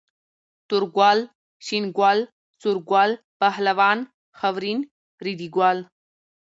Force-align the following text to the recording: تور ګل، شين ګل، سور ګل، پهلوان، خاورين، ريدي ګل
تور 0.67 0.83
ګل، 0.97 1.19
شين 1.65 1.85
ګل، 1.97 2.19
سور 2.61 2.77
ګل، 2.91 3.11
پهلوان، 3.39 3.99
خاورين، 4.39 4.79
ريدي 5.25 5.47
ګل 5.55 5.77